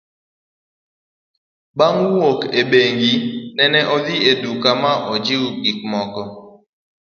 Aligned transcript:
Bang' 1.77 2.01
wuok 2.13 2.39
e 2.59 2.61
bengi, 2.71 3.13
nene 3.55 3.79
adhi 3.95 4.15
e 4.31 4.33
duka 4.43 4.71
ma 4.81 4.91
anyiewo 5.11 5.47
gik 5.63 5.79
moko. 5.91 6.21